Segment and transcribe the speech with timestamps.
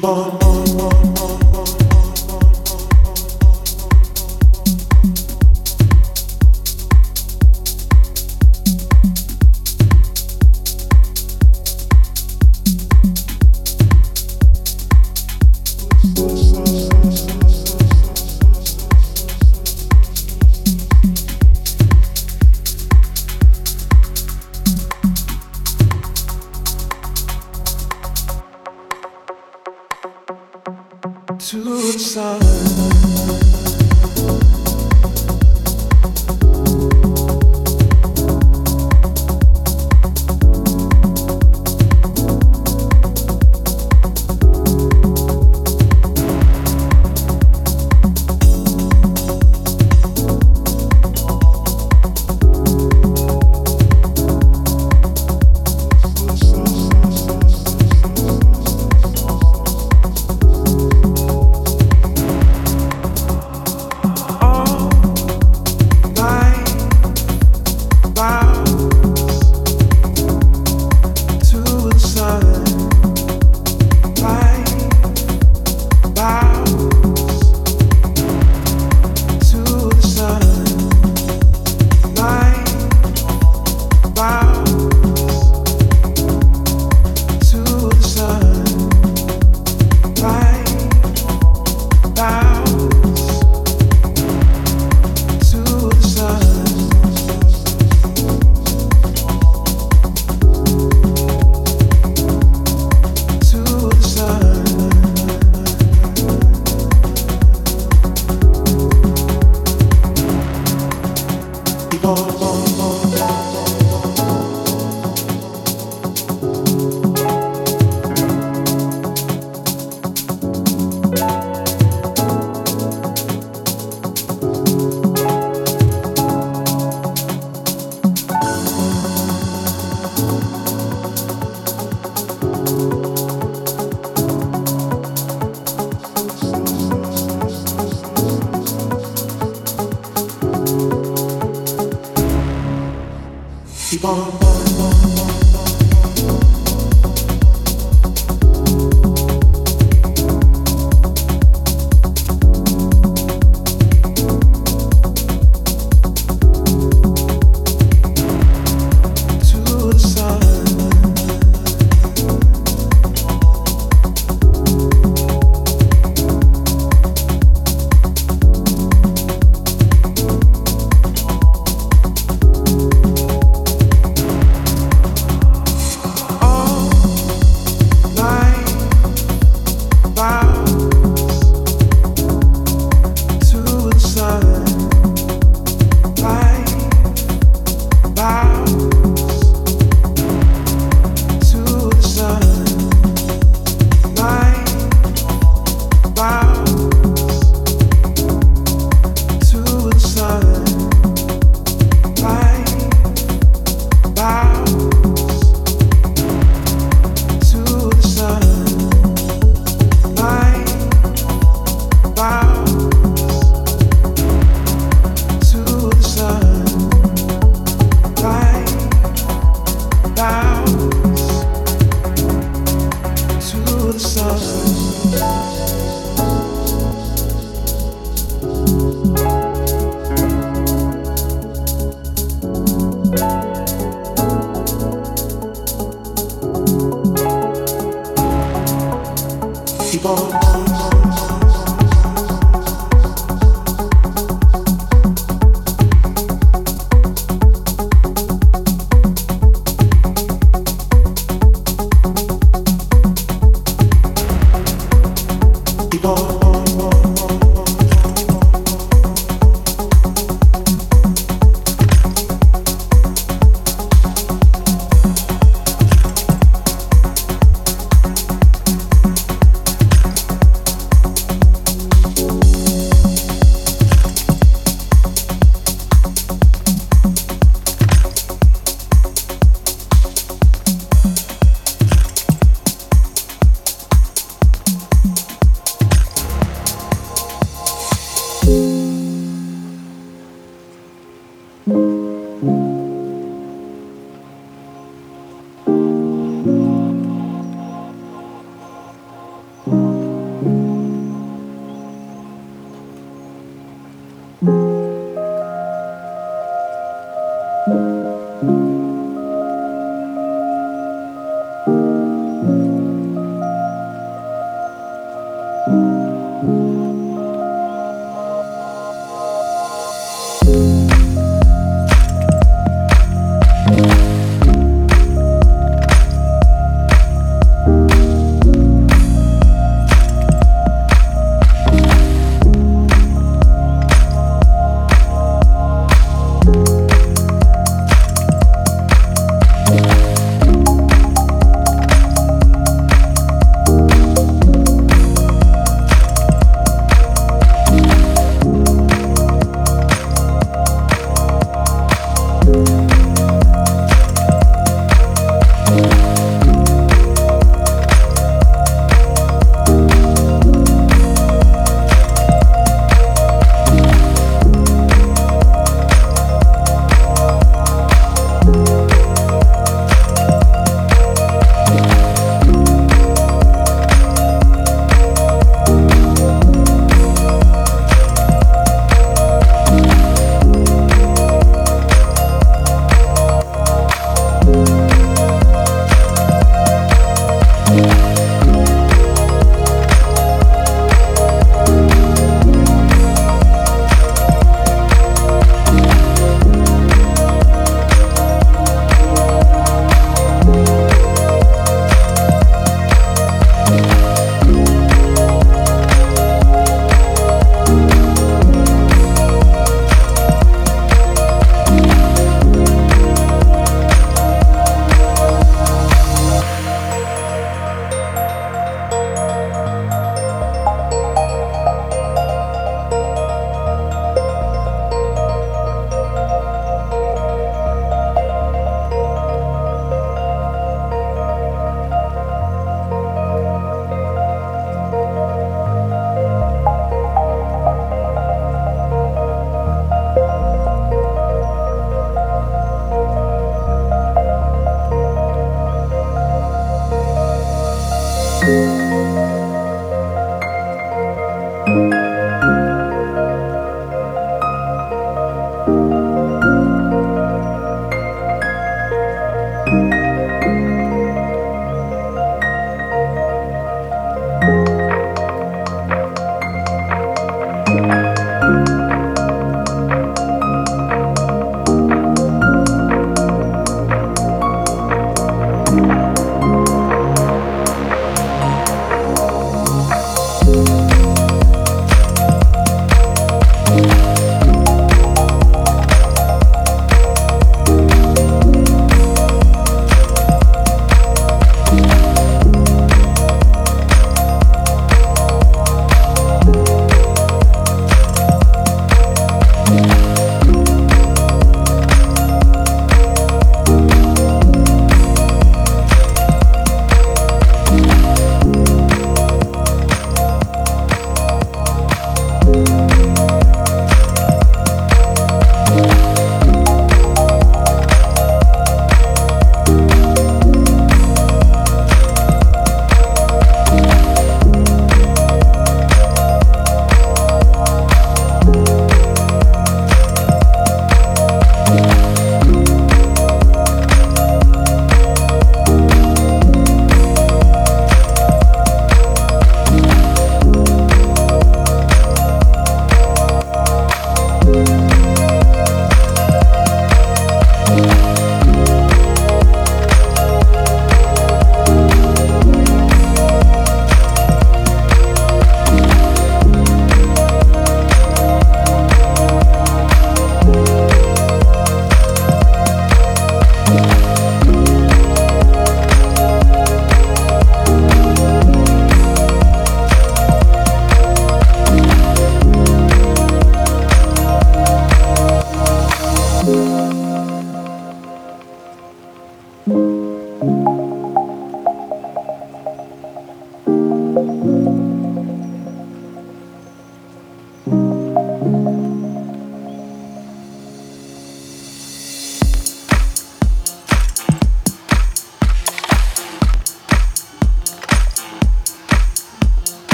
[0.00, 0.49] born.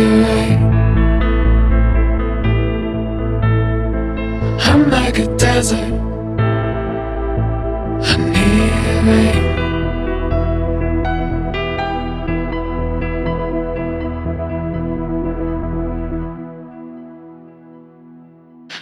[0.00, 0.56] away.
[4.68, 5.92] I'm like a desert.
[8.02, 8.72] I need
[9.06, 9.42] rain.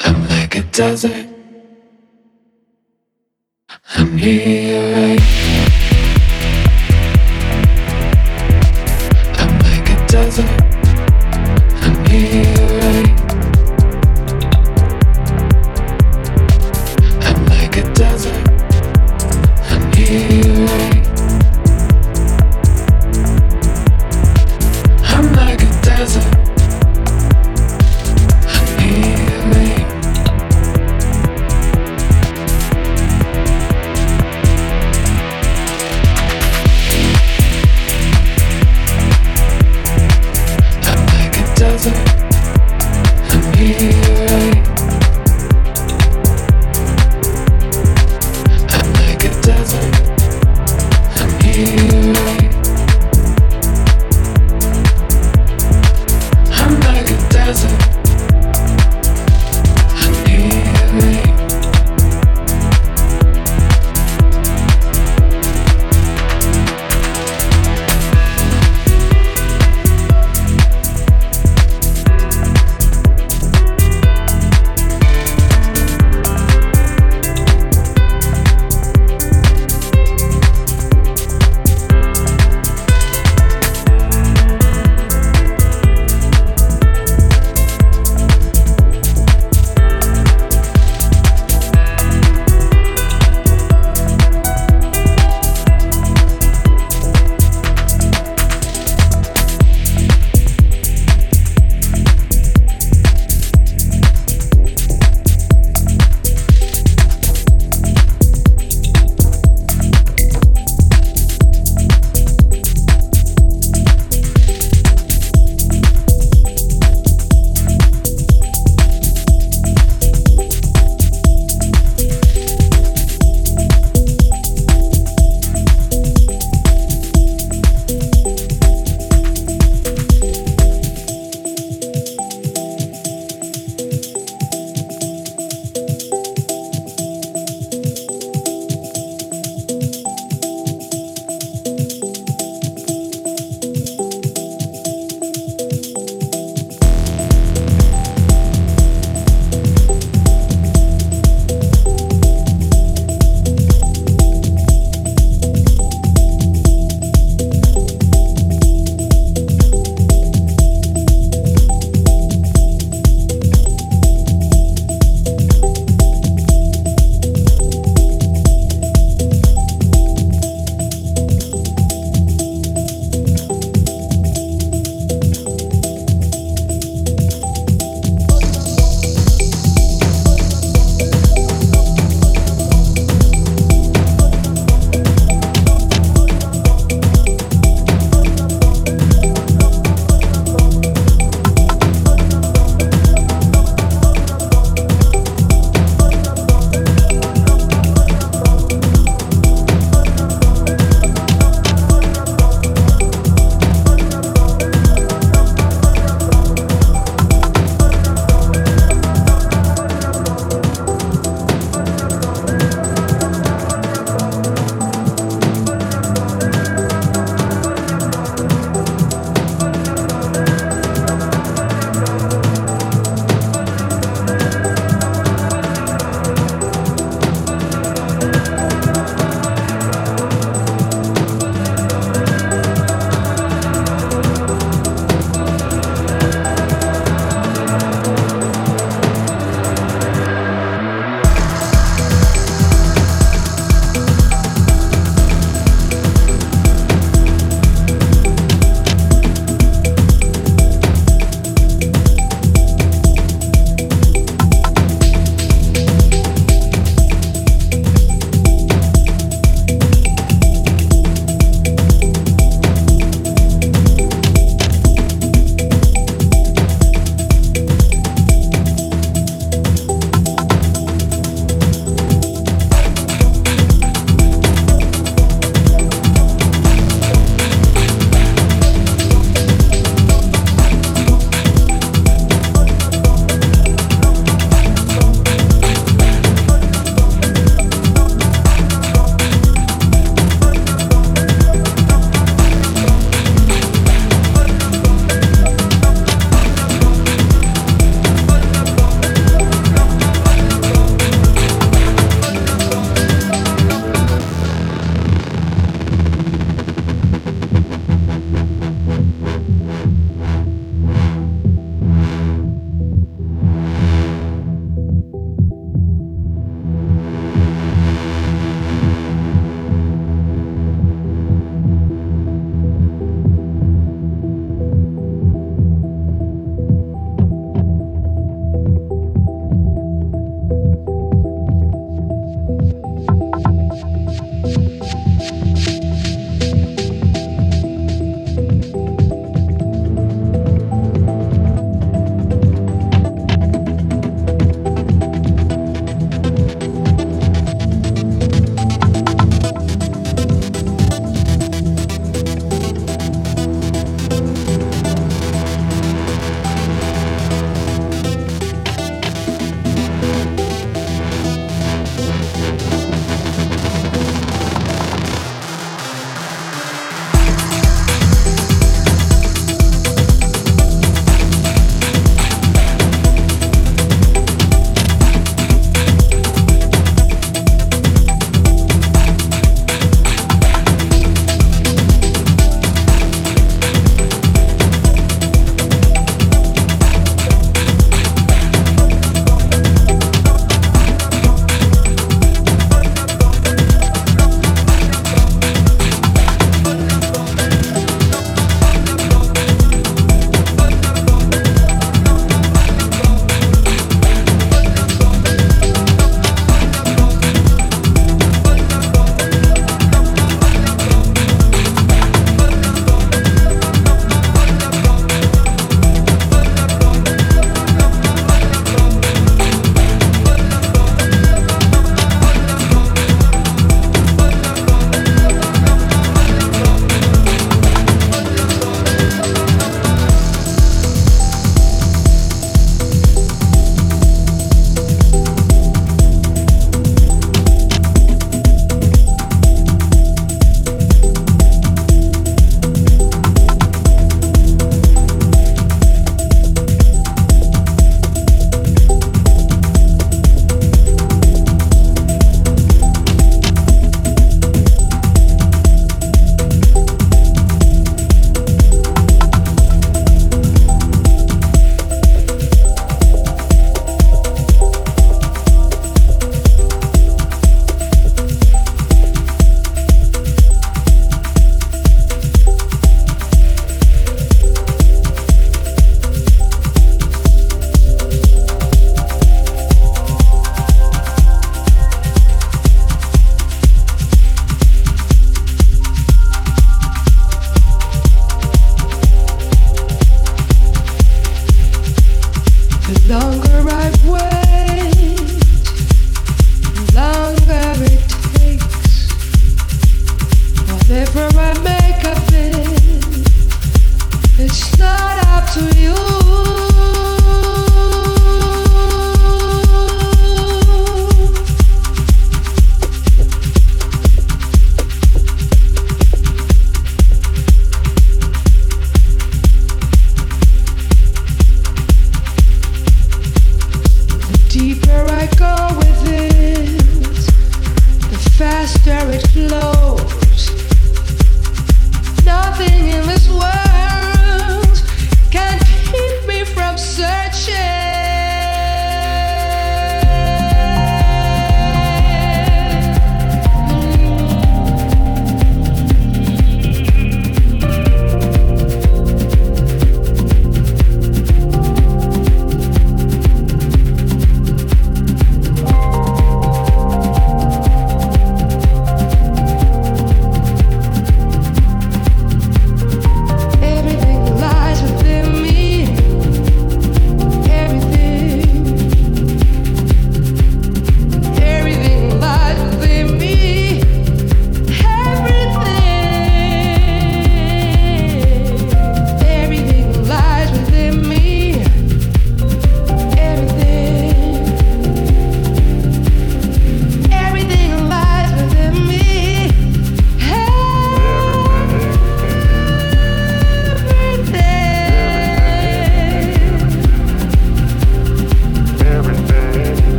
[0.00, 1.26] I'm like a desert.
[3.96, 5.31] I need rain.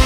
[0.00, 0.05] you.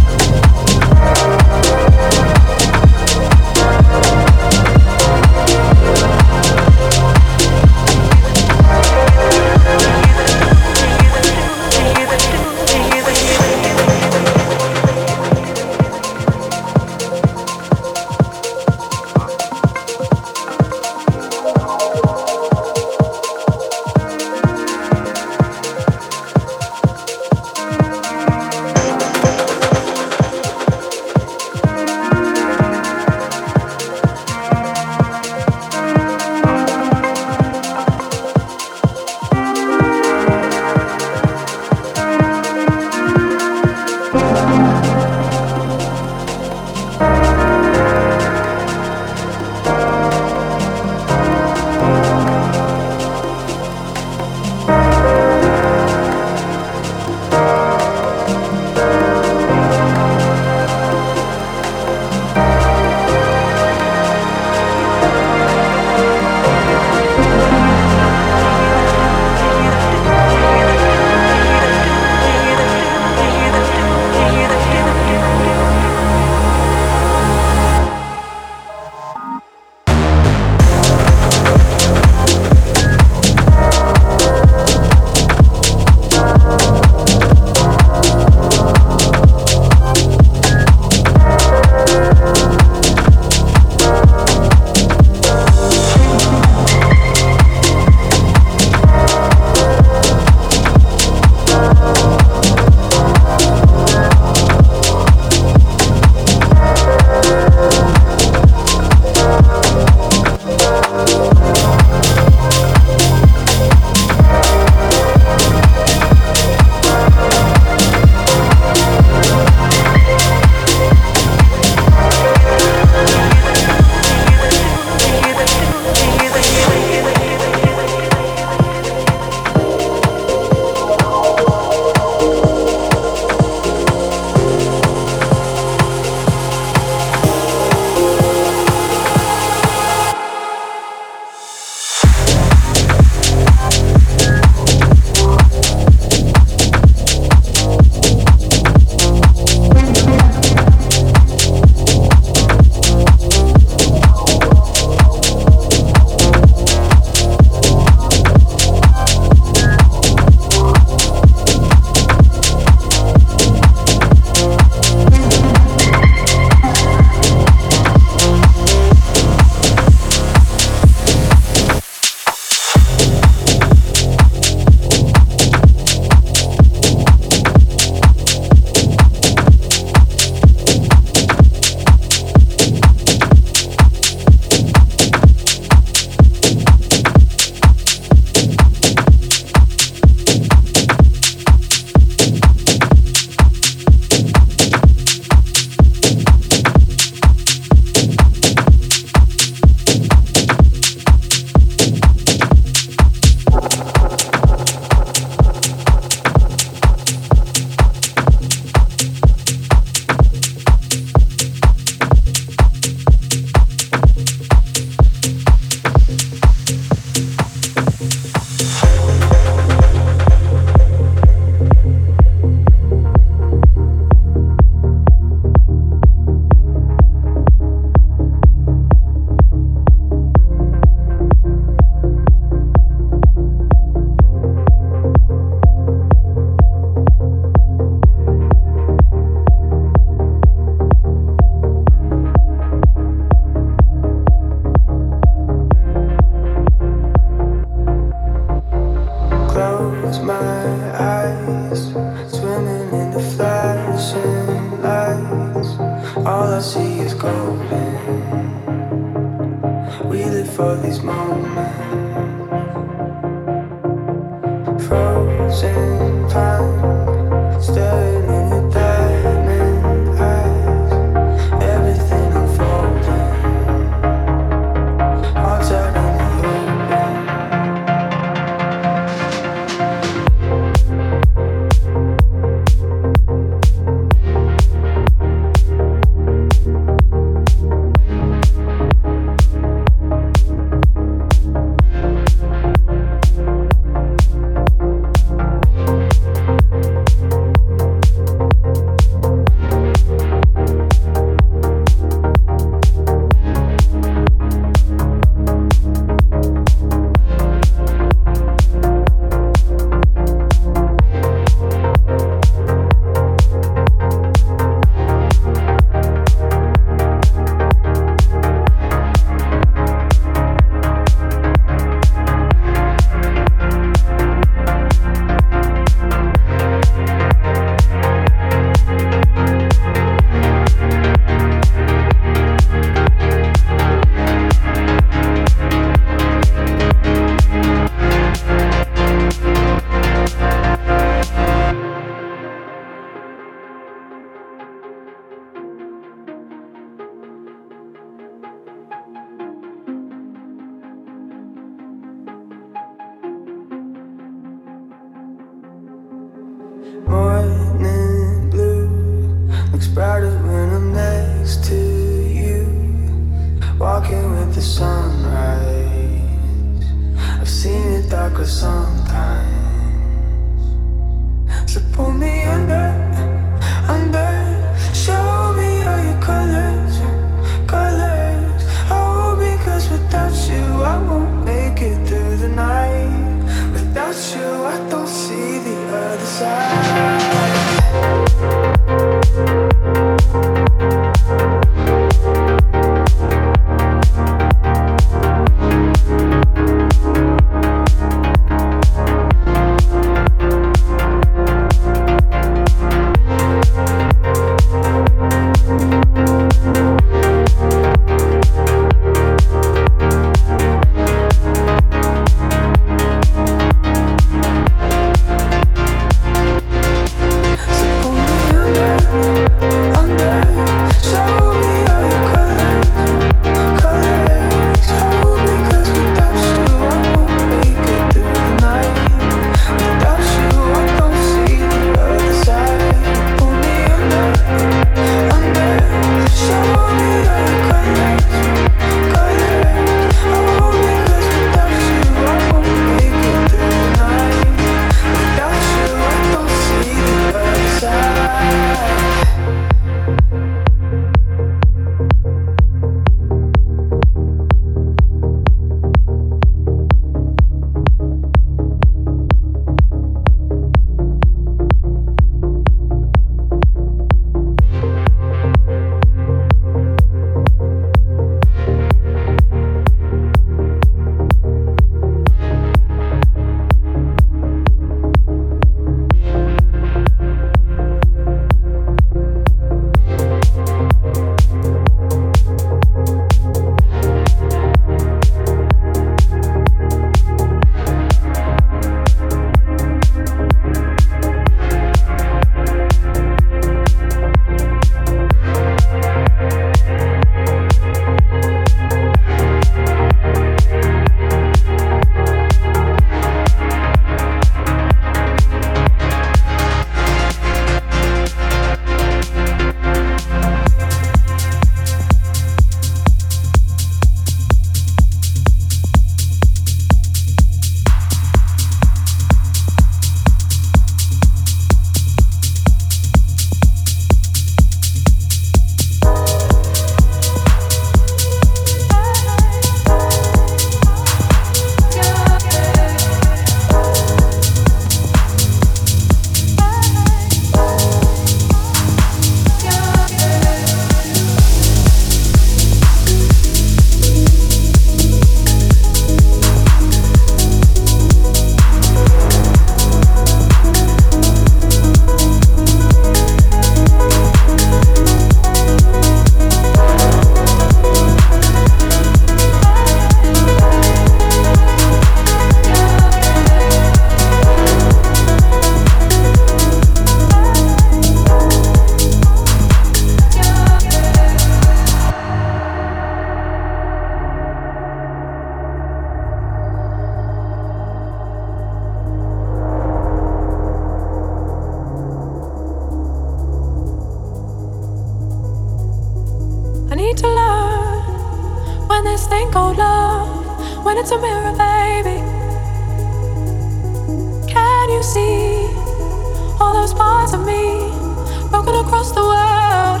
[598.88, 600.00] across the world.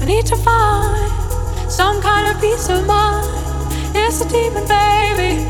[0.00, 1.12] I need to find
[1.70, 3.28] some kind of peace of mind.
[3.94, 5.44] It's a demon, baby.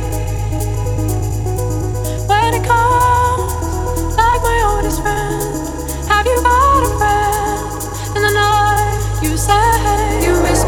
[2.26, 8.16] When it comes, like my oldest friend, have you got a friend?
[8.16, 10.63] In the night, you say you miss.